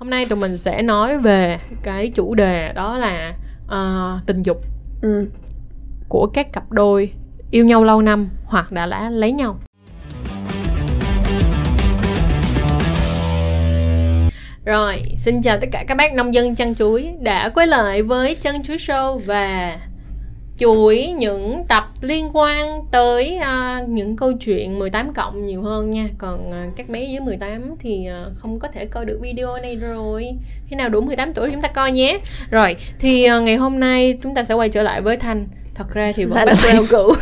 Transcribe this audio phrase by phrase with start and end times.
[0.00, 3.34] Hôm nay tụi mình sẽ nói về cái chủ đề đó là
[3.66, 4.56] uh, tình dục
[5.02, 5.28] ừ.
[6.08, 7.12] của các cặp đôi
[7.50, 9.58] yêu nhau lâu năm hoặc đã đã lấy nhau.
[14.64, 18.34] Rồi, xin chào tất cả các bác nông dân chăn chuối đã quay lại với
[18.34, 19.76] chân chuối show và
[20.60, 26.08] chuỗi những tập liên quan tới uh, những câu chuyện 18 cộng nhiều hơn nha.
[26.18, 29.76] Còn uh, các bé dưới 18 thì uh, không có thể coi được video này
[29.76, 30.26] rồi.
[30.68, 32.18] Khi nào đủ 18 tuổi chúng ta coi nhé.
[32.50, 35.46] Rồi thì uh, ngày hôm nay chúng ta sẽ quay trở lại với Thanh.
[35.74, 37.12] Thật ra thì vẫn background cũ.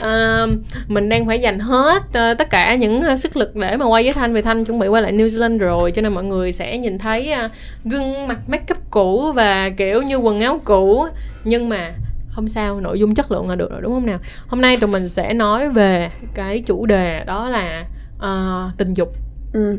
[0.00, 0.46] à,
[0.88, 4.02] mình đang phải dành hết uh, tất cả những uh, sức lực để mà quay
[4.02, 4.34] với thanh.
[4.34, 6.98] Vì thanh chuẩn bị quay lại New Zealand rồi cho nên mọi người sẽ nhìn
[6.98, 7.50] thấy uh,
[7.84, 11.06] gương mặt make up cũ và kiểu như quần áo cũ.
[11.44, 11.92] Nhưng mà
[12.38, 14.90] không sao nội dung chất lượng là được rồi đúng không nào hôm nay tụi
[14.90, 19.12] mình sẽ nói về cái chủ đề đó là uh, tình dục
[19.52, 19.78] ừ.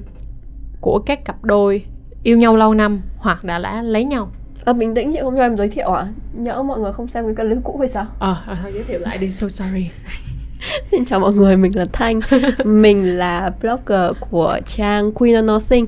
[0.82, 1.86] của các cặp đôi
[2.24, 4.32] yêu nhau lâu năm hoặc đã đã lấy nhau
[4.66, 6.08] À, bình tĩnh chị không cho em giới thiệu à?
[6.34, 8.06] Nhỡ mọi người không xem cái clip cũ hay sao?
[8.20, 9.90] Ờ, à, à, giới thiệu lại đi, so sorry
[10.92, 12.20] Xin chào mọi người, mình là Thanh
[12.66, 15.86] Mình là blogger của trang Queen of Nothing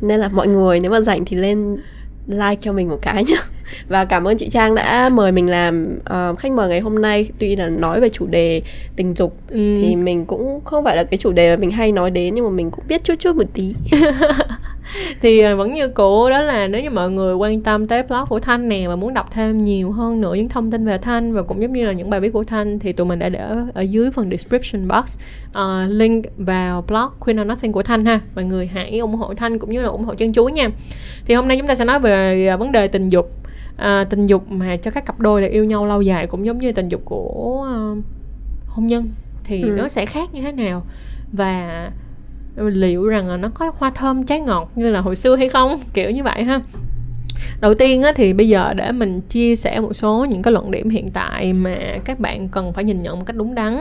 [0.00, 1.76] Nên là mọi người nếu mà rảnh thì lên
[2.26, 3.36] like cho mình một cái nhé
[3.88, 7.28] và cảm ơn chị Trang đã mời mình làm uh, khách mời ngày hôm nay.
[7.38, 8.62] Tuy là nói về chủ đề
[8.96, 9.76] tình dục ừ.
[9.82, 12.44] thì mình cũng không phải là cái chủ đề mà mình hay nói đến nhưng
[12.44, 13.74] mà mình cũng biết chút chút một tí.
[15.20, 18.26] Thì ờ, vẫn như cũ đó là nếu như mọi người quan tâm tới blog
[18.28, 21.34] của Thanh nè và muốn đọc thêm nhiều hơn nữa những thông tin về Thanh
[21.34, 23.40] và cũng giống như là những bài viết của Thanh thì tụi mình đã để
[23.74, 25.18] ở dưới phần description box
[25.50, 28.20] uh, link vào blog Queen of Nothing của Thanh ha.
[28.34, 30.68] Mọi người hãy ủng hộ Thanh cũng như là ủng hộ chân chuối nha.
[31.24, 33.39] Thì hôm nay chúng ta sẽ nói về vấn đề tình dục
[33.80, 36.58] à, tình dục mà cho các cặp đôi là yêu nhau lâu dài cũng giống
[36.58, 38.04] như tình dục của uh,
[38.66, 39.10] hôn nhân
[39.44, 39.68] thì ừ.
[39.68, 40.82] nó sẽ khác như thế nào?
[41.32, 41.90] Và
[42.56, 45.80] liệu rằng là nó có hoa thơm trái ngọt như là hồi xưa hay không?
[45.94, 46.60] Kiểu như vậy ha.
[47.60, 50.70] Đầu tiên á, thì bây giờ để mình chia sẻ một số những cái luận
[50.70, 53.78] điểm hiện tại mà các bạn cần phải nhìn nhận một cách đúng đắn.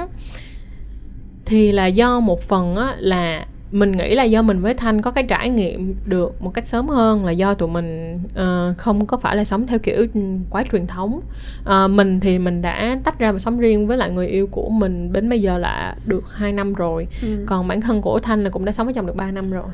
[1.45, 5.11] Thì là do một phần á, là mình nghĩ là do mình với thanh có
[5.11, 9.17] cái trải nghiệm được một cách sớm hơn là do tụi mình uh, không có
[9.17, 10.05] phải là sống theo kiểu
[10.49, 11.21] quá truyền thống
[11.61, 14.69] uh, mình thì mình đã tách ra và sống riêng với lại người yêu của
[14.69, 17.43] mình đến bây giờ là được 2 năm rồi ừ.
[17.45, 19.67] còn bản thân của thanh là cũng đã sống với chồng được 3 năm rồi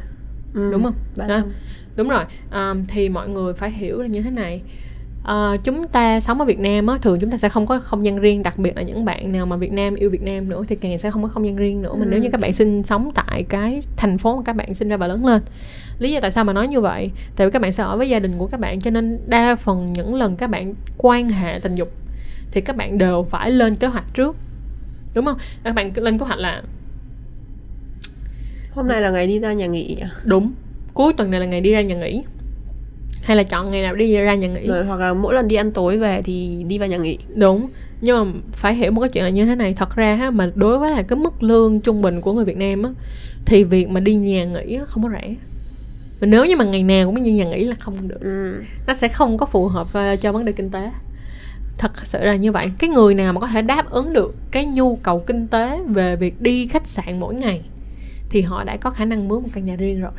[0.53, 0.71] ừ.
[0.71, 1.41] đúng không đó.
[1.95, 4.61] đúng rồi um, thì mọi người phải hiểu là như thế này
[5.31, 8.05] uh, chúng ta sống ở Việt Nam á thường chúng ta sẽ không có không
[8.05, 10.63] gian riêng đặc biệt là những bạn nào mà Việt Nam yêu Việt Nam nữa
[10.67, 11.89] thì càng sẽ không có không gian riêng nữa.
[11.89, 11.99] Ừ.
[11.99, 14.89] mình nếu như các bạn sinh sống tại cái thành phố mà các bạn sinh
[14.89, 15.41] ra và lớn lên.
[15.99, 17.11] Lý do tại sao mà nói như vậy?
[17.35, 19.55] Tại vì các bạn sẽ ở với gia đình của các bạn cho nên đa
[19.55, 21.91] phần những lần các bạn quan hệ tình dục
[22.51, 24.37] thì các bạn đều phải lên kế hoạch trước.
[25.15, 25.37] Đúng không?
[25.63, 26.63] Các bạn lên kế hoạch là
[28.71, 30.09] hôm nay là ngày đi ra nhà nghỉ à?
[30.23, 30.53] đúng.
[30.93, 32.23] Cuối tuần này là ngày đi ra nhà nghỉ
[33.25, 34.67] hay là chọn ngày nào đi ra nhà nghỉ?
[34.67, 37.17] Rồi hoặc là mỗi lần đi ăn tối về thì đi vào nhà nghỉ.
[37.35, 37.67] Đúng.
[38.01, 39.73] Nhưng mà phải hiểu một cái chuyện là như thế này.
[39.73, 42.57] Thật ra ha mà đối với là cái mức lương trung bình của người Việt
[42.57, 42.89] Nam á
[43.45, 45.35] thì việc mà đi nhà nghỉ không có rẻ.
[46.21, 48.21] Mà nếu như mà ngày nào cũng đi nhà nghỉ là không được.
[48.21, 48.53] Ừ.
[48.87, 50.91] nó sẽ không có phù hợp ờ, cho vấn đề kinh tế.
[51.77, 52.71] Thật sự là như vậy.
[52.79, 56.15] Cái người nào mà có thể đáp ứng được cái nhu cầu kinh tế về
[56.15, 57.61] việc đi khách sạn mỗi ngày
[58.29, 60.11] thì họ đã có khả năng mướn một căn nhà riêng rồi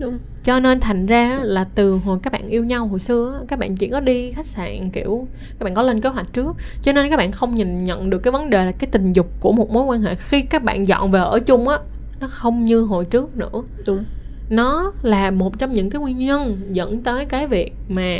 [0.00, 0.18] Đúng.
[0.42, 3.76] cho nên thành ra là từ hồi các bạn yêu nhau hồi xưa các bạn
[3.76, 5.26] chỉ có đi khách sạn kiểu
[5.58, 6.56] các bạn có lên kế hoạch trước.
[6.82, 9.26] Cho nên các bạn không nhìn nhận được cái vấn đề là cái tình dục
[9.40, 11.78] của một mối quan hệ khi các bạn dọn về ở chung á
[12.20, 13.62] nó không như hồi trước nữa.
[13.86, 14.04] Đúng.
[14.50, 18.18] Nó là một trong những cái nguyên nhân dẫn tới cái việc mà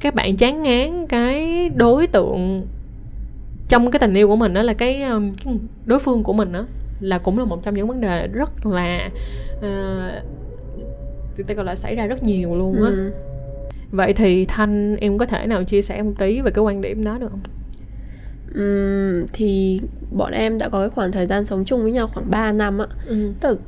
[0.00, 2.66] các bạn chán ngán cái đối tượng
[3.68, 5.04] trong cái tình yêu của mình đó là cái,
[5.44, 6.64] cái đối phương của mình đó
[7.00, 9.10] là cũng là một trong những vấn đề rất là
[9.58, 10.24] uh,
[11.44, 12.90] ta gọi là xảy ra rất nhiều luôn á.
[12.90, 13.10] Ừ.
[13.90, 17.04] vậy thì thanh em có thể nào chia sẻ một tí về cái quan điểm
[17.04, 17.40] đó được không?
[18.50, 22.30] Uhm, thì bọn em đã có cái khoảng thời gian sống chung với nhau khoảng
[22.30, 22.86] 3 năm á.
[23.06, 23.32] Ừ.
[23.40, 23.60] tức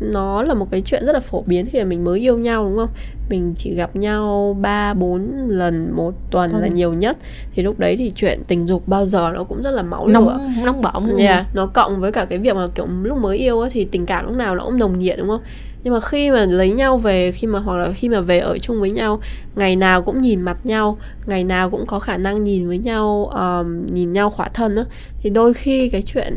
[0.00, 2.64] nó là một cái chuyện rất là phổ biến khi mà mình mới yêu nhau
[2.64, 2.88] đúng không?
[3.30, 6.60] Mình chỉ gặp nhau ba bốn lần một tuần ừ.
[6.60, 7.16] là nhiều nhất.
[7.54, 10.28] Thì lúc đấy thì chuyện tình dục bao giờ nó cũng rất là máu nóng,
[10.28, 10.40] lửa.
[10.64, 13.68] nóng bỏng yeah, nó cộng với cả cái việc mà kiểu lúc mới yêu á
[13.72, 15.42] thì tình cảm lúc nào nó cũng nồng nhiệt đúng không
[15.82, 18.58] nhưng mà khi mà lấy nhau về khi mà hoặc là khi mà về ở
[18.58, 19.20] chung với nhau
[19.56, 23.24] ngày nào cũng nhìn mặt nhau ngày nào cũng có khả năng nhìn với nhau
[23.24, 24.84] um, nhìn nhau khỏa thân á
[25.22, 26.34] thì đôi khi cái chuyện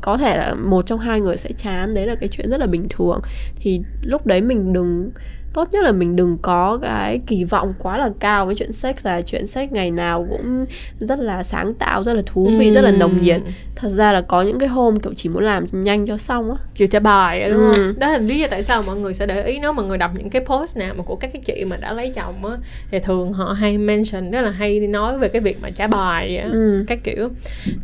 [0.00, 2.66] có thể là một trong hai người sẽ chán đấy là cái chuyện rất là
[2.66, 3.20] bình thường.
[3.56, 5.10] Thì lúc đấy mình đừng
[5.52, 8.96] tốt nhất là mình đừng có cái kỳ vọng quá là cao với chuyện sex
[9.02, 10.66] là chuyện sex ngày nào cũng
[10.98, 12.72] rất là sáng tạo rất là thú vị ừ.
[12.72, 13.40] rất là nồng nhiệt
[13.76, 16.56] thật ra là có những cái hôm kiểu chỉ muốn làm nhanh cho xong á
[16.74, 17.72] kiểu trả bài đúng ừ.
[17.72, 19.98] không đó là lý do tại sao mọi người sẽ để ý nếu mà người
[19.98, 22.56] đọc những cái post nào mà của các cái chị mà đã lấy chồng á
[22.90, 26.36] thì thường họ hay mention rất là hay nói về cái việc mà trả bài
[26.36, 26.84] á ừ.
[26.86, 27.28] các kiểu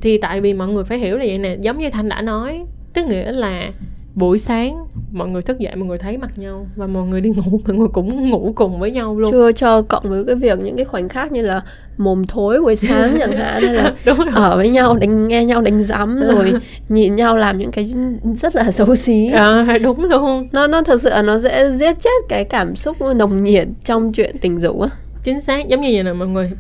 [0.00, 2.64] thì tại vì mọi người phải hiểu là vậy nè giống như thanh đã nói
[2.94, 3.70] tức nghĩa là
[4.14, 7.31] buổi sáng mọi người thức dậy mọi người thấy mặt nhau và mọi người đi
[7.31, 9.32] ngủ mọi người cũng ngủ cùng với nhau luôn.
[9.32, 11.62] Chưa cho cộng với cái việc những cái khoảnh khắc như là
[11.96, 14.34] mồm thối buổi sáng chẳng hạn hay là đúng rồi.
[14.34, 16.52] ở với nhau đánh nghe nhau đánh rắm rồi.
[16.88, 17.87] nhìn nhau làm những cái
[18.34, 19.31] rất là xấu xí.
[19.31, 20.49] À, đúng luôn.
[20.52, 24.12] Nó nó thật sự là nó sẽ giết chết cái cảm xúc nồng nhiệt trong
[24.12, 24.88] chuyện tình dục á.
[25.22, 26.50] Chính xác giống như vậy nè mọi người.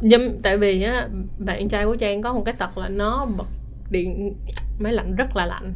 [0.00, 1.08] Giống tại vì á
[1.38, 3.46] bạn trai của trang có một cái tật là nó bật
[3.90, 4.34] điện
[4.80, 5.74] máy lạnh rất là lạnh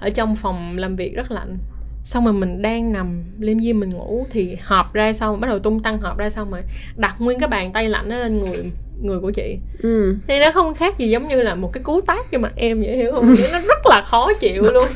[0.00, 1.58] ở trong phòng làm việc rất lạnh.
[2.04, 5.58] Xong rồi mình đang nằm liêm diêm mình ngủ thì họp ra xong bắt đầu
[5.58, 6.60] tung tăng họp ra xong rồi
[6.96, 8.70] đặt nguyên cái bàn tay lạnh đó lên người
[9.02, 9.58] người của chị.
[9.82, 10.16] Ừ.
[10.26, 12.80] thì nó không khác gì giống như là một cái cú tát cho mặt em
[12.80, 13.34] vậy hiểu không?
[13.52, 14.86] Nó rất là khó chịu luôn.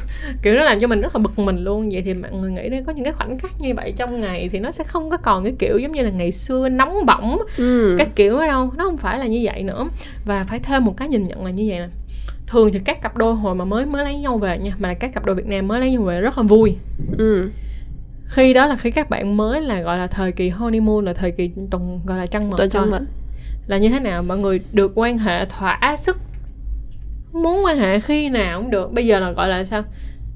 [0.43, 1.91] Kiểu nó làm cho mình rất là bực mình luôn.
[1.93, 4.49] Vậy thì mọi người nghĩ đây có những cái khoảnh khắc như vậy trong ngày
[4.53, 7.39] thì nó sẽ không có còn cái kiểu giống như là ngày xưa nóng bỏng
[7.57, 7.97] ừ.
[7.99, 8.71] các kiểu ở đâu.
[8.77, 9.89] Nó không phải là như vậy nữa.
[10.25, 11.89] Và phải thêm một cái nhìn nhận là như vậy nè
[12.47, 14.95] thường thì các cặp đôi hồi mà mới mới lấy nhau về nha mà là
[14.95, 16.77] các cặp đôi Việt Nam mới lấy nhau về rất là vui.
[17.19, 17.51] Ừ.
[18.27, 21.31] khi đó là khi các bạn mới là gọi là thời kỳ honeymoon là thời
[21.31, 23.03] kỳ tuần gọi là trăng mật trăng mật
[23.67, 24.23] là như thế nào?
[24.23, 26.19] Mọi người được quan hệ thỏa sức.
[27.33, 28.93] Muốn quan hệ khi nào cũng được.
[28.93, 29.83] Bây giờ là gọi là sao?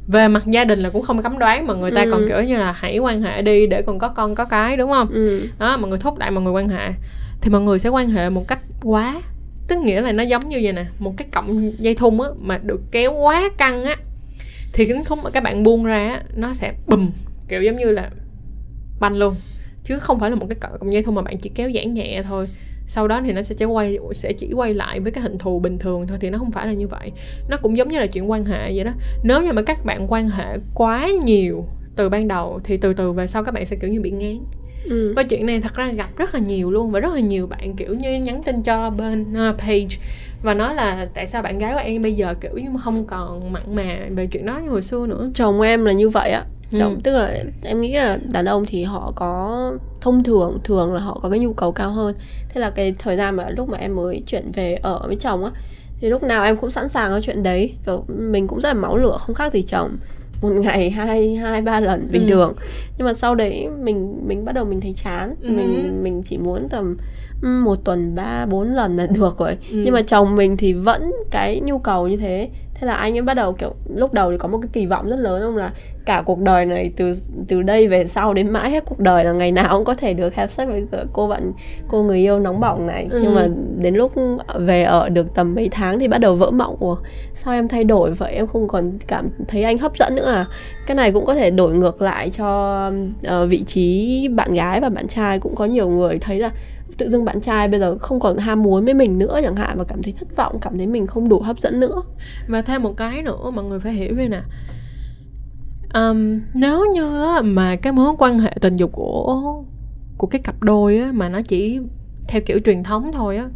[0.08, 2.10] Về mặt gia đình là cũng không cấm đoán mà người ta ừ.
[2.10, 4.90] còn kiểu như là hãy quan hệ đi để còn có con có cái đúng
[4.90, 5.08] không?
[5.10, 5.46] Ừ.
[5.58, 6.90] đó mọi người thúc đẩy mọi người quan hệ.
[7.40, 9.14] Thì mọi người sẽ quan hệ một cách quá
[9.68, 12.58] tức nghĩa là nó giống như vậy nè, một cái cọng dây thun á, mà
[12.58, 13.96] được kéo quá căng á,
[14.72, 17.10] thì cái khúc mà các bạn buông ra á, nó sẽ bùm,
[17.48, 18.10] kiểu giống như là
[19.00, 19.34] banh luôn.
[19.84, 22.22] Chứ không phải là một cái cọng dây thun mà bạn chỉ kéo giãn nhẹ
[22.22, 22.48] thôi.
[22.86, 25.58] Sau đó thì nó sẽ chỉ quay, sẽ chỉ quay lại với cái hình thù
[25.58, 27.12] bình thường thôi, thì nó không phải là như vậy.
[27.48, 28.92] Nó cũng giống như là chuyện quan hệ vậy đó.
[29.24, 31.64] Nếu như mà các bạn quan hệ quá nhiều
[31.96, 34.38] từ ban đầu, thì từ từ về sau các bạn sẽ kiểu như bị ngán
[34.90, 35.12] ừ.
[35.16, 37.76] và chuyện này thật ra gặp rất là nhiều luôn và rất là nhiều bạn
[37.76, 39.96] kiểu như nhắn tin cho bên uh, page
[40.42, 43.52] và nói là tại sao bạn gái của em bây giờ kiểu như không còn
[43.52, 43.98] mặn mà?
[44.10, 45.30] Về chuyện đó như hồi xưa nữa.
[45.34, 46.44] Chồng em là như vậy á.
[46.78, 47.00] Chồng ừ.
[47.04, 51.20] tức là em nghĩ là đàn ông thì họ có thông thường thường là họ
[51.22, 52.14] có cái nhu cầu cao hơn.
[52.48, 55.44] Thế là cái thời gian mà lúc mà em mới chuyển về ở với chồng
[55.44, 55.50] á
[56.00, 57.74] thì lúc nào em cũng sẵn sàng cái chuyện đấy.
[57.86, 59.96] Kiểu mình cũng rất là máu lửa không khác gì chồng
[60.40, 62.28] một ngày hai hai ba lần bình ừ.
[62.28, 62.54] thường
[62.98, 65.50] nhưng mà sau đấy mình mình bắt đầu mình thấy chán ừ.
[65.50, 66.96] mình mình chỉ muốn tầm
[67.42, 69.82] một tuần ba bốn lần là được rồi ừ.
[69.84, 72.48] nhưng mà chồng mình thì vẫn cái nhu cầu như thế
[72.80, 75.08] thế là anh ấy bắt đầu kiểu lúc đầu thì có một cái kỳ vọng
[75.08, 75.72] rất lớn không là
[76.06, 77.12] cả cuộc đời này từ
[77.48, 80.14] từ đây về sau đến mãi hết cuộc đời là ngày nào cũng có thể
[80.14, 81.52] được have sex với cô bạn
[81.88, 83.08] cô người yêu nóng bỏng này.
[83.10, 83.20] Ừ.
[83.22, 84.12] nhưng mà đến lúc
[84.58, 86.76] về ở được tầm mấy tháng thì bắt đầu vỡ mộng.
[86.80, 86.96] Ủa
[87.34, 88.32] sao em thay đổi vậy?
[88.32, 90.46] Em không còn cảm thấy anh hấp dẫn nữa à?
[90.86, 92.90] Cái này cũng có thể đổi ngược lại cho
[93.26, 95.38] uh, vị trí bạn gái và bạn trai.
[95.38, 96.50] Cũng có nhiều người thấy là
[96.98, 99.78] tự dưng bạn trai bây giờ không còn ham muốn với mình nữa chẳng hạn
[99.78, 102.02] và cảm thấy thất vọng cảm thấy mình không đủ hấp dẫn nữa.
[102.48, 104.40] Và thêm một cái nữa mọi người phải hiểu đây nè.
[105.94, 109.62] Um, nếu như mà cái mối quan hệ tình dục của
[110.18, 111.80] của cái cặp đôi á, mà nó chỉ
[112.28, 113.48] theo kiểu truyền thống thôi á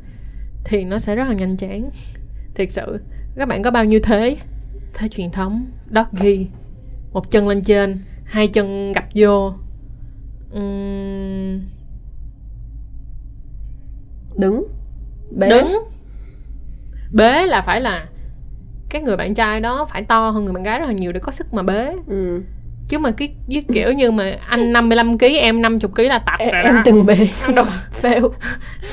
[0.64, 1.90] thì nó sẽ rất là nhanh chán.
[2.54, 3.00] Thiệt sự
[3.36, 4.36] các bạn có bao nhiêu thế?
[4.94, 6.46] Thế truyền thống doggy
[7.12, 9.52] một chân lên trên hai chân gặp vô.
[10.58, 11.60] Uhm,
[14.40, 14.64] đứng.
[15.36, 15.48] Bế.
[15.48, 15.78] Đứng.
[17.12, 18.06] Bế là phải là
[18.90, 21.20] cái người bạn trai đó phải to hơn người bạn gái rất là nhiều để
[21.20, 21.92] có sức mà bế.
[22.06, 22.42] Ừ.
[22.88, 26.40] chứ mà cái với kiểu như mà anh 55 kg em 50 kg là tạch
[26.40, 26.82] em, rồi em đó.
[26.84, 27.28] từng bế.
[27.56, 27.64] Đâu?
[27.92, 28.30] Fail.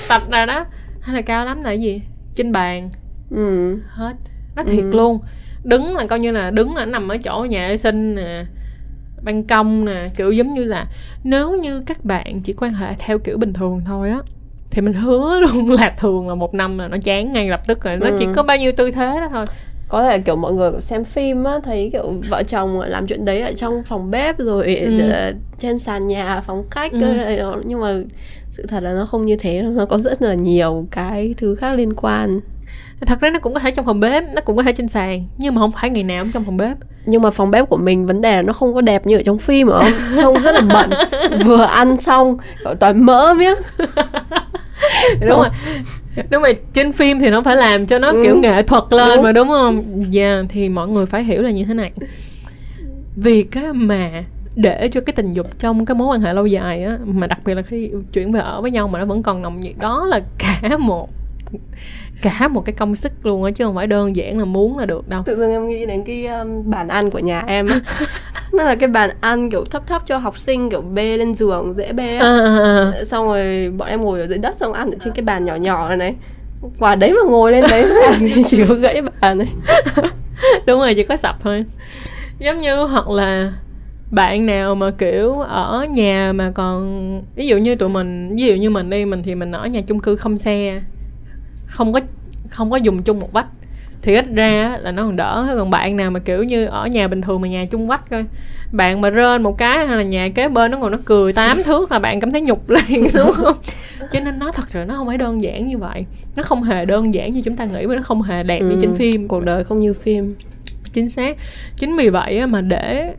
[0.09, 0.65] Tạch rồi đó.
[1.01, 2.01] Hay là cao lắm là cái gì?
[2.35, 2.89] Trên bàn.
[3.31, 3.77] Ừ.
[3.89, 4.13] hết.
[4.55, 4.91] Nó thiệt ừ.
[4.91, 5.19] luôn.
[5.63, 8.43] Đứng là coi như là đứng là nằm ở chỗ nhà vệ sinh nè
[9.23, 10.85] ban công nè kiểu giống như là
[11.23, 14.19] nếu như các bạn chỉ quan hệ theo kiểu bình thường thôi á
[14.77, 17.83] thì mình hứa luôn là thường là một năm là nó chán ngay lập tức
[17.83, 17.97] rồi.
[17.97, 18.15] Nó ừ.
[18.19, 19.45] chỉ có bao nhiêu tư thế đó thôi.
[19.87, 23.41] Có thể kiểu mọi người xem phim á thấy kiểu vợ chồng làm chuyện đấy
[23.41, 25.33] ở trong phòng bếp rồi ừ.
[25.59, 26.99] trên sàn nhà phòng khách ừ.
[27.65, 27.95] nhưng mà
[28.51, 31.71] sự thật là nó không như thế nó có rất là nhiều cái thứ khác
[31.71, 32.39] liên quan.
[33.01, 35.23] Thật ra nó cũng có thể trong phòng bếp nó cũng có thể trên sàn
[35.37, 36.77] nhưng mà không phải ngày nào cũng trong phòng bếp.
[37.05, 39.23] Nhưng mà phòng bếp của mình vấn đề là nó không có đẹp như ở
[39.23, 39.83] trong phim ở
[40.17, 40.89] trông rất là bẩn
[41.45, 42.37] vừa ăn xong
[42.79, 43.57] toàn mỡ miếng
[45.19, 45.49] đúng rồi
[46.29, 48.21] đúng rồi trên phim thì nó phải làm cho nó ừ.
[48.23, 49.23] kiểu nghệ thuật lên đúng.
[49.23, 51.91] mà đúng không dạ yeah, thì mọi người phải hiểu là như thế này
[53.15, 54.23] việc á mà
[54.55, 57.39] để cho cái tình dục trong cái mối quan hệ lâu dài á mà đặc
[57.45, 60.05] biệt là khi chuyển về ở với nhau mà nó vẫn còn nồng nhiệt đó
[60.05, 61.09] là cả một
[62.21, 64.85] cả một cái công sức luôn á chứ không phải đơn giản là muốn là
[64.85, 65.23] được đâu.
[65.25, 67.67] Tự dưng em nghĩ đến cái um, bàn ăn của nhà em
[68.53, 71.73] nó là cái bàn ăn kiểu thấp thấp cho học sinh kiểu bê lên giường
[71.77, 73.03] dễ bê à, à, à.
[73.05, 75.55] xong rồi bọn em ngồi ở dưới đất xong ăn ở trên cái bàn nhỏ
[75.55, 76.15] nhỏ này này.
[76.79, 77.85] Quả đấy mà ngồi lên đấy
[78.19, 79.47] thì chỉ có gãy bàn này
[80.65, 81.65] đúng rồi chỉ có sập thôi.
[82.39, 83.53] Giống như hoặc là
[84.11, 88.55] bạn nào mà kiểu ở nhà mà còn ví dụ như tụi mình ví dụ
[88.55, 90.81] như mình đi mình thì mình ở nhà chung cư không xe
[91.67, 91.99] không có
[92.49, 93.47] không có dùng chung một vách.
[94.01, 95.55] Thì ít ra là nó còn đỡ.
[95.57, 98.25] Còn bạn nào mà kiểu như ở nhà bình thường mà nhà chung vách coi
[98.71, 101.63] bạn mà rên một cái hay là nhà kế bên nó còn nó cười tám
[101.63, 103.57] thước là bạn cảm thấy nhục liền đúng không?
[104.11, 106.05] Cho nên nó thật sự nó không phải đơn giản như vậy.
[106.35, 108.69] Nó không hề đơn giản như chúng ta nghĩ và nó không hề đẹp ừ.
[108.69, 109.27] như trên phim.
[109.27, 110.35] cuộc đời không như phim.
[110.93, 111.37] Chính xác.
[111.77, 113.13] Chính vì vậy mà để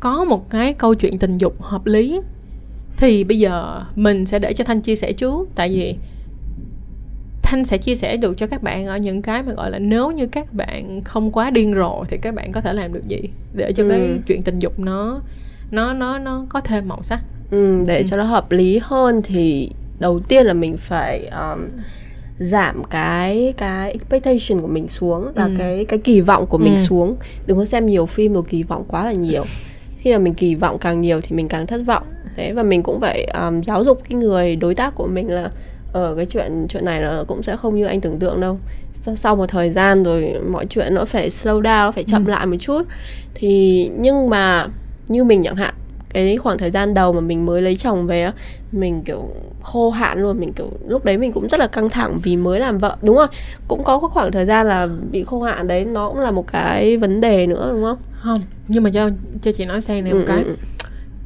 [0.00, 2.20] có một cái câu chuyện tình dục hợp lý
[2.96, 5.48] thì bây giờ mình sẽ để cho thanh chia sẻ trước.
[5.54, 5.96] Tại vì
[7.50, 10.10] thanh sẽ chia sẻ được cho các bạn ở những cái mà gọi là nếu
[10.10, 13.20] như các bạn không quá điên rồ thì các bạn có thể làm được gì
[13.54, 13.88] để cho ừ.
[13.88, 15.20] cái chuyện tình dục nó
[15.70, 18.04] nó nó nó có thêm màu sắc ừ, để ừ.
[18.10, 21.68] cho nó hợp lý hơn thì đầu tiên là mình phải um,
[22.38, 25.50] giảm cái cái expectation của mình xuống là ừ.
[25.58, 26.82] cái cái kỳ vọng của mình ừ.
[26.82, 27.16] xuống
[27.46, 29.44] đừng có xem nhiều phim rồi kỳ vọng quá là nhiều
[29.98, 32.04] khi mà mình kỳ vọng càng nhiều thì mình càng thất vọng
[32.36, 35.50] thế và mình cũng phải um, giáo dục cái người đối tác của mình là
[35.92, 38.58] ờ, cái chuyện chuyện này nó cũng sẽ không như anh tưởng tượng đâu.
[38.92, 42.30] Sau một thời gian rồi mọi chuyện nó phải slow down nó phải chậm ừ.
[42.30, 42.82] lại một chút.
[43.34, 44.66] Thì nhưng mà
[45.08, 45.74] như mình chẳng hạn
[46.14, 48.32] cái khoảng thời gian đầu mà mình mới lấy chồng về á
[48.72, 49.28] mình kiểu
[49.62, 52.60] khô hạn luôn mình kiểu lúc đấy mình cũng rất là căng thẳng vì mới
[52.60, 53.26] làm vợ đúng rồi
[53.68, 56.96] cũng có khoảng thời gian là bị khô hạn đấy nó cũng là một cái
[56.96, 57.98] vấn đề nữa đúng không?
[58.12, 59.10] Không nhưng mà cho
[59.42, 60.44] cho chị nói sang này một ừ, cái.
[60.44, 60.54] ừ.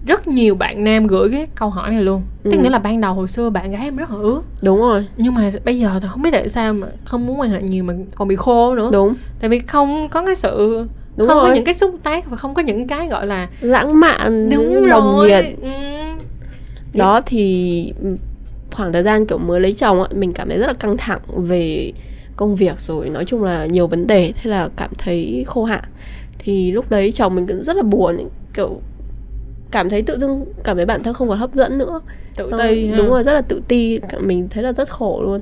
[0.07, 2.23] Rất nhiều bạn nam gửi cái câu hỏi này luôn.
[2.45, 2.51] Ừ.
[2.53, 5.07] tức nghĩa là ban đầu hồi xưa bạn gái em rất là ướt đúng rồi.
[5.17, 7.85] Nhưng mà bây giờ thì không biết tại sao mà không muốn quan hệ nhiều
[7.85, 8.91] mà còn bị khô nữa.
[8.93, 9.15] Đúng.
[9.41, 11.49] Tại vì không có cái sự đúng không rồi.
[11.49, 14.85] có những cái xúc tác và không có những cái gọi là lãng mạn đúng
[14.85, 15.29] rồi.
[15.29, 15.45] nhiệt.
[15.63, 15.69] Ừ.
[16.95, 17.93] đó thì
[18.73, 21.21] khoảng thời gian kiểu mới lấy chồng ấy, mình cảm thấy rất là căng thẳng
[21.37, 21.93] về
[22.37, 25.85] công việc rồi nói chung là nhiều vấn đề thế là cảm thấy khô hạn.
[26.39, 28.81] Thì lúc đấy chồng mình cũng rất là buồn kiểu
[29.75, 32.01] cảm thấy tự dưng cảm thấy bản thân không còn hấp dẫn nữa.
[32.37, 35.41] Tự Xong, ti đúng rồi rất là tự ti mình thấy là rất khổ luôn.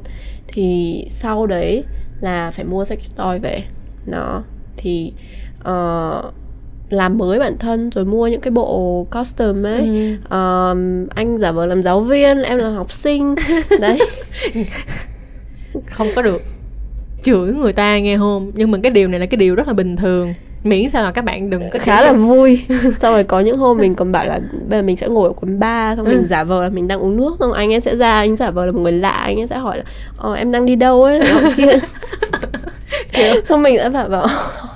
[0.49, 1.85] Thì sau đấy
[2.21, 3.63] là phải mua sex toy về.
[4.07, 4.43] Nó
[4.77, 5.13] thì
[5.61, 6.35] uh,
[6.91, 9.87] làm mới bản thân rồi mua những cái bộ costume ấy.
[9.87, 10.13] Ừ.
[10.15, 13.35] uh, anh giả vờ làm giáo viên em làm học sinh.
[13.81, 13.99] Đấy.
[15.87, 16.43] Không có được
[17.23, 18.53] chửi người ta nghe không?
[18.55, 21.11] Nhưng mà cái điều này là cái điều rất là bình thường miễn sao là
[21.11, 22.65] các bạn đừng có khá là vui
[23.01, 25.33] xong rồi có những hôm mình còn bảo là bây giờ mình sẽ ngồi ở
[25.33, 26.11] quán bar xong ừ.
[26.11, 28.51] mình giả vờ là mình đang uống nước xong anh ấy sẽ ra anh giả
[28.51, 29.85] vờ là một người lạ anh ấy sẽ hỏi là
[30.17, 31.21] ờ, em đang đi đâu ấy
[31.57, 31.73] kia
[33.13, 34.27] kiểu không mình đã bảo, bảo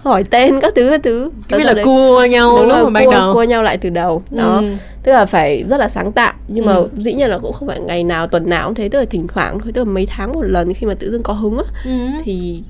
[0.02, 3.34] hỏi tên các thứ các thứ cái là đấy, cua nhau lúc mà ban đầu
[3.34, 4.70] cua nhau lại từ đầu đó ừ.
[5.02, 6.68] tức là phải rất là sáng tạo nhưng ừ.
[6.68, 9.04] mà dĩ nhiên là cũng không phải ngày nào tuần nào cũng thế tức là
[9.04, 11.58] thỉnh thoảng thôi tức là mấy tháng một lần khi mà tự dưng có hứng
[11.58, 11.90] á ừ.
[12.24, 12.62] thì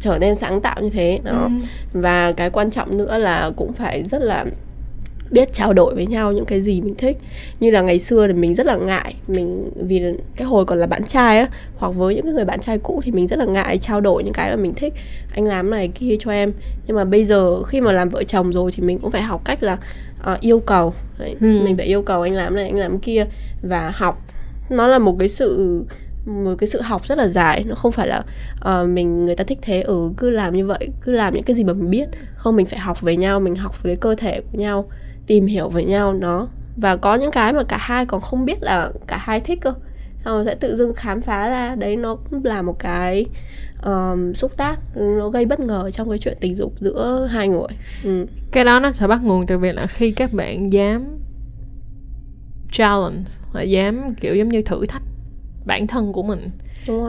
[0.00, 1.20] trở nên sáng tạo như thế.
[1.24, 1.32] Đó.
[1.32, 1.48] Ừ.
[1.92, 4.44] và cái quan trọng nữa là cũng phải rất là
[5.30, 7.16] biết trao đổi với nhau những cái gì mình thích.
[7.60, 10.02] Như là ngày xưa thì mình rất là ngại mình vì
[10.36, 13.00] cái hồi còn là bạn trai á hoặc với những cái người bạn trai cũ
[13.04, 14.92] thì mình rất là ngại trao đổi những cái mà mình thích.
[15.34, 16.52] Anh làm này kia cho em.
[16.86, 19.42] Nhưng mà bây giờ khi mà làm vợ chồng rồi thì mình cũng phải học
[19.44, 19.78] cách là
[20.32, 20.94] uh, yêu cầu.
[21.18, 21.60] Đấy, ừ.
[21.64, 23.26] mình phải yêu cầu anh làm này anh làm kia
[23.62, 24.22] và học.
[24.70, 25.84] Nó là một cái sự
[26.26, 28.22] một cái sự học rất là dài nó không phải là
[28.68, 31.42] uh, mình người ta thích thế ở ừ, cứ làm như vậy cứ làm những
[31.42, 32.08] cái gì mà mình biết.
[32.36, 34.88] Không mình phải học với nhau mình học với cái cơ thể của nhau
[35.26, 36.48] tìm hiểu với nhau nó.
[36.76, 39.74] Và có những cái mà cả hai còn không biết là cả hai thích cơ.
[40.24, 43.26] Xong rồi sẽ tự dưng khám phá ra đấy nó cũng là một cái
[43.84, 47.68] um, xúc tác nó gây bất ngờ trong cái chuyện tình dục giữa hai người.
[48.04, 48.26] Ừ.
[48.52, 51.18] cái đó nó sẽ bắt nguồn từ việc là khi các bạn dám
[52.72, 53.20] challenge
[53.52, 55.02] là dám kiểu giống như thử thách
[55.64, 56.50] bản thân của mình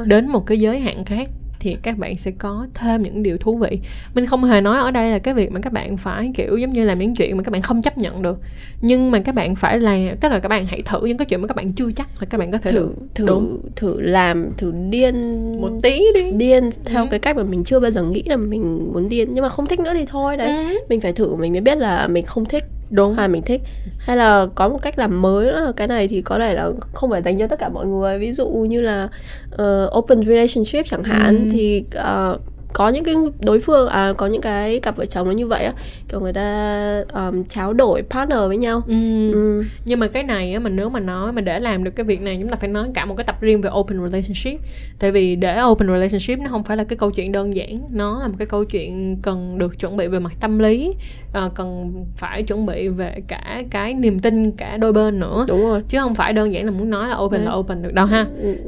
[0.05, 1.29] đến một cái giới hạn khác
[1.65, 3.79] thì các bạn sẽ có thêm những điều thú vị.
[4.15, 6.73] Mình không hề nói ở đây là cái việc mà các bạn phải kiểu giống
[6.73, 8.39] như làm những chuyện mà các bạn không chấp nhận được.
[8.81, 11.41] Nhưng mà các bạn phải là tức là các bạn hãy thử những cái chuyện
[11.41, 13.61] mà các bạn chưa chắc là các bạn có thể thử thử Đúng.
[13.75, 15.15] thử làm thử điên
[15.61, 16.31] một tí đi.
[16.31, 17.07] Điên theo ừ.
[17.11, 19.29] cái cách mà mình chưa bao giờ nghĩ là mình muốn điên.
[19.33, 20.47] Nhưng mà không thích nữa thì thôi đấy.
[20.47, 20.79] Ừ.
[20.89, 23.13] mình phải thử mình mới biết là mình không thích đúng.
[23.13, 23.61] Hay mình thích.
[23.97, 27.09] Hay là có một cách làm mới nữa cái này thì có thể là không
[27.09, 28.19] phải dành cho tất cả mọi người.
[28.19, 29.09] Ví dụ như là
[29.53, 31.49] uh, open relationship chẳng hạn ừ.
[31.51, 32.41] thì uh,
[32.75, 35.63] có những cái đối phương à có những cái cặp vợ chồng nó như vậy
[35.63, 35.73] á
[36.09, 38.83] kiểu người ta um, tráo đổi partner với nhau.
[38.87, 39.31] Ừ.
[39.33, 39.63] ừ.
[39.85, 42.21] nhưng mà cái này á mình nếu mà nói mà để làm được cái việc
[42.21, 44.59] này chúng ta phải nói cả một cái tập riêng về open relationship.
[44.99, 48.19] Tại vì để open relationship nó không phải là cái câu chuyện đơn giản nó
[48.21, 50.93] là một cái câu chuyện cần được chuẩn bị về mặt tâm lý
[51.45, 55.45] uh, cần phải chuẩn bị về cả cái niềm tin cả đôi bên nữa.
[55.47, 55.81] Đúng rồi.
[55.87, 57.49] Chứ không phải đơn giản là muốn nói là open Đấy.
[57.49, 58.25] là open được đâu ha.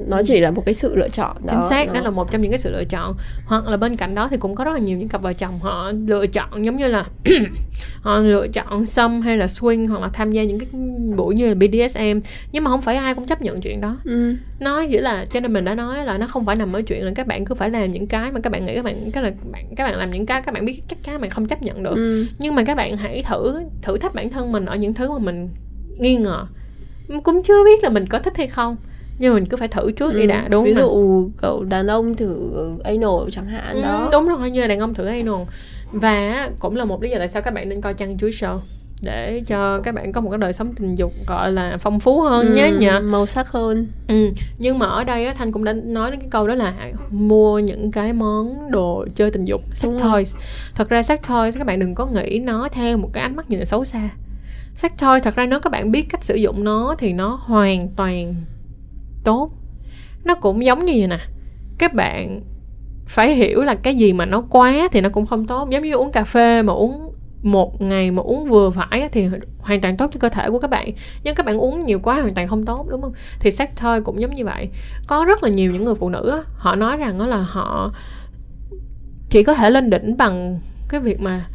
[0.08, 2.42] Nó chỉ là một cái sự lựa chọn chính đó, xác đó là một trong
[2.42, 3.16] những cái sự lựa chọn.
[3.46, 5.60] Hoặc là bên cạnh đó thì cũng có rất là nhiều những cặp vợ chồng
[5.60, 7.06] họ lựa chọn giống như là
[8.02, 10.70] họ lựa chọn xâm hay là swing hoặc là tham gia những cái
[11.16, 12.20] buổi như là BDSM
[12.52, 13.98] nhưng mà không phải ai cũng chấp nhận chuyện đó.
[14.04, 14.36] Ừ.
[14.60, 17.06] nó chỉ là cho nên mình đã nói là nó không phải nằm ở chuyện
[17.06, 19.24] là các bạn cứ phải làm những cái mà các bạn nghĩ các bạn cái
[19.24, 21.48] là bạn các bạn làm những cái các bạn biết chắc chắn các bạn không
[21.48, 21.96] chấp nhận được.
[21.96, 22.26] Ừ.
[22.40, 25.18] nhưng mà các bạn hãy thử thử thách bản thân mình ở những thứ mà
[25.18, 25.50] mình
[26.00, 26.46] nghi ngờ.
[27.24, 28.76] Cũng chưa biết là mình có thích hay không
[29.20, 30.68] nhưng mà mình cứ phải thử trước đi đã đúng Ừ.
[30.70, 32.52] ví dụ cậu đàn ông thử
[32.84, 35.42] anal chẳng hạn Ừ, đó đúng rồi như là đàn ông thử anal
[35.92, 38.58] và cũng là một lý do tại sao các bạn nên coi chăn chuối show
[39.02, 42.22] để cho các bạn có một cái đời sống tình dục gọi là phong phú
[42.22, 44.32] hơn Ừ, nhé nhỉ màu sắc hơn ừ.
[44.58, 46.74] nhưng mà ở đây á, thanh cũng đã nói đến cái câu đó là
[47.12, 50.12] mua những cái món đồ chơi tình dục sex Đúng rồi.
[50.12, 50.36] toys
[50.76, 53.50] thật ra sex toys các bạn đừng có nghĩ nó theo một cái ánh mắt
[53.50, 54.10] nhìn là xấu xa
[54.76, 57.88] sex toy thật ra nếu các bạn biết cách sử dụng nó thì nó hoàn
[57.96, 58.36] toàn
[59.28, 59.50] tốt.
[60.26, 61.20] Nó cũng giống như vậy nè,
[61.78, 62.42] các bạn
[63.08, 65.70] phải hiểu là cái gì mà nó quá thì nó cũng không tốt.
[65.70, 69.28] Giống như uống cà phê mà uống một ngày mà uống vừa phải thì
[69.60, 70.90] hoàn toàn tốt cho cơ thể của các bạn.
[71.24, 73.14] Nhưng các bạn uống nhiều quá hoàn toàn không tốt, đúng không?
[73.40, 74.70] Thì sex toy cũng giống như vậy.
[75.08, 77.94] Có rất là nhiều những người phụ nữ họ nói rằng đó là họ
[79.30, 81.46] chỉ có thể lên đỉnh bằng cái việc mà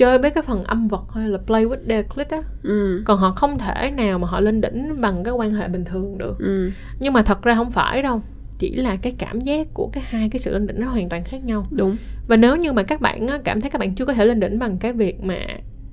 [0.00, 2.42] chơi với cái phần âm vật hay là play with their clit á.
[2.62, 3.02] Ừ.
[3.04, 6.18] còn họ không thể nào mà họ lên đỉnh bằng cái quan hệ bình thường
[6.18, 6.38] được.
[6.38, 6.70] Ừ.
[7.00, 8.22] nhưng mà thật ra không phải đâu.
[8.58, 11.24] Chỉ là cái cảm giác của cái hai cái sự lên đỉnh nó hoàn toàn
[11.24, 11.66] khác nhau.
[11.70, 11.96] Đúng.
[12.28, 14.58] Và nếu như mà các bạn cảm thấy các bạn chưa có thể lên đỉnh
[14.58, 15.38] bằng cái việc mà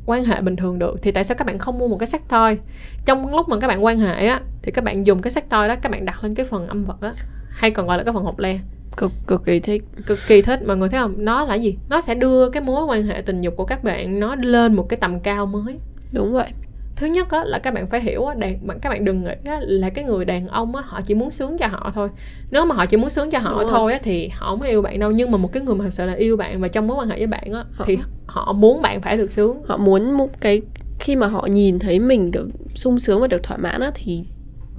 [0.05, 2.29] quan hệ bình thường được thì tại sao các bạn không mua một cái sắc
[2.29, 2.57] toy?
[3.05, 5.67] Trong lúc mà các bạn quan hệ á thì các bạn dùng cái sắc toy
[5.67, 7.13] đó các bạn đặt lên cái phần âm vật á
[7.49, 8.59] hay còn gọi là cái phần hộp le
[8.97, 10.59] cực cực kỳ thích cực kỳ thích.
[10.67, 11.13] Mọi người thấy không?
[11.17, 11.77] Nó là gì?
[11.89, 14.89] Nó sẽ đưa cái mối quan hệ tình dục của các bạn nó lên một
[14.89, 15.75] cái tầm cao mới.
[16.11, 16.47] Đúng vậy.
[16.95, 19.59] Thứ nhất á, là các bạn phải hiểu á, đàn, các bạn đừng nghĩ á,
[19.61, 22.09] là cái người đàn ông á, họ chỉ muốn sướng cho họ thôi.
[22.51, 24.81] Nếu mà họ chỉ muốn sướng cho họ Đúng thôi á, thì họ không yêu
[24.81, 25.11] bạn đâu.
[25.11, 27.09] Nhưng mà một cái người mà thật sự là yêu bạn và trong mối quan
[27.09, 29.61] hệ với bạn á, Họ- thì họ muốn bạn phải được sướng.
[29.67, 30.61] Họ muốn một cái
[30.99, 34.23] khi mà họ nhìn thấy mình được sung sướng và được thỏa mãn á thì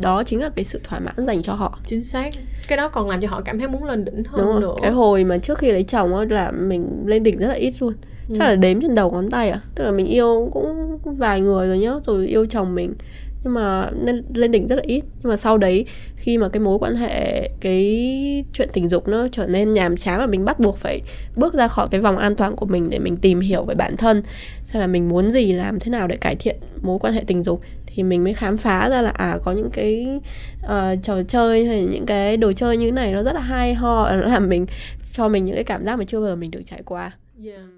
[0.02, 1.78] đó chính là cái sự thỏa mãn dành cho họ.
[1.86, 2.30] Chính xác.
[2.68, 4.74] Cái đó còn làm cho họ cảm thấy muốn lên đỉnh hơn đúng không nữa.
[4.82, 7.94] Cái hồi mà trước khi lấy chồng là mình lên đỉnh rất là ít luôn.
[8.28, 8.34] Ừ.
[8.38, 9.60] chắc là đếm trên đầu ngón tay à.
[9.74, 12.94] Tức là mình yêu cũng vài người rồi nhá rồi yêu chồng mình.
[13.44, 15.02] Nhưng mà lên, lên đỉnh rất là ít.
[15.22, 15.84] Nhưng mà sau đấy
[16.16, 20.18] khi mà cái mối quan hệ cái chuyện tình dục nó trở nên nhàm chán
[20.18, 21.00] và mình bắt buộc phải
[21.36, 23.96] bước ra khỏi cái vòng an toàn của mình để mình tìm hiểu về bản
[23.96, 24.22] thân
[24.64, 27.42] xem là mình muốn gì làm thế nào để cải thiện mối quan hệ tình
[27.42, 27.60] dục
[27.98, 30.06] thì mình mới khám phá ra là à có những cái
[30.64, 33.74] uh, trò chơi hay những cái đồ chơi như thế này nó rất là hay
[33.74, 34.66] ho nó làm mình
[35.12, 37.12] cho mình những cái cảm giác mà chưa bao giờ mình được trải qua
[37.44, 37.77] Yeah.